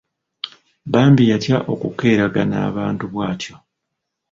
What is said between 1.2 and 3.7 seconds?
yatya okukeeragana abantu bw'atyo.